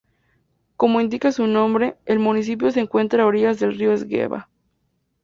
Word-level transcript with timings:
Como 0.77 0.99
indica 0.99 1.31
su 1.31 1.45
nombre, 1.45 1.95
el 2.07 2.17
municipio 2.17 2.71
se 2.71 2.79
encuentra 2.79 3.21
a 3.21 3.27
orillas 3.27 3.59
del 3.59 3.77
río 3.77 3.91
Esgueva. 3.93 4.49